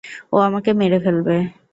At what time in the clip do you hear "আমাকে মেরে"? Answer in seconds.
0.39-0.97